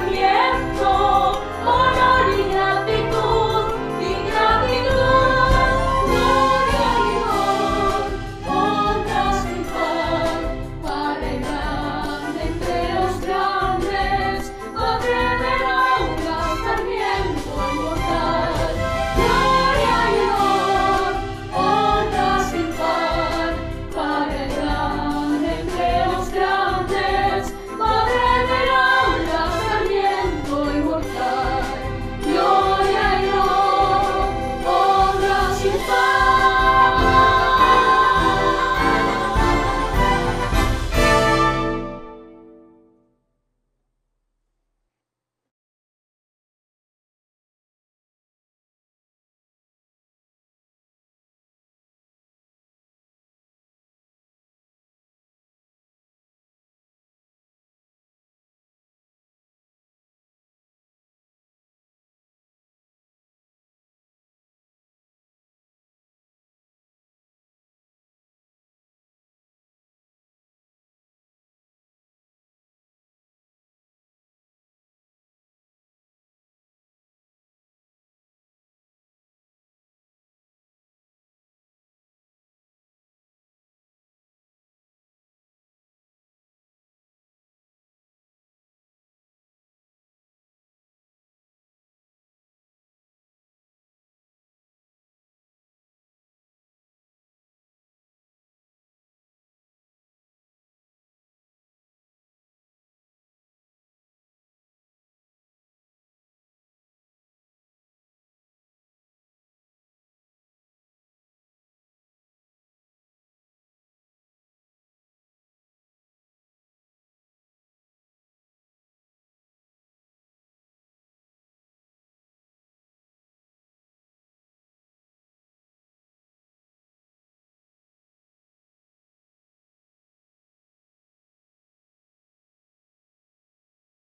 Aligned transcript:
mandamiento. 0.00 0.39